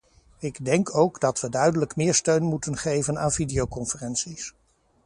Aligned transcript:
Ik 0.39 0.65
denk 0.65 0.95
ook 0.97 1.19
dat 1.19 1.39
we 1.41 1.49
duidelijk 1.49 1.95
meer 1.95 2.13
steun 2.13 2.43
moeten 2.43 2.77
geven 2.77 3.17
aan 3.19 3.31
videoconferenties. 3.31 4.53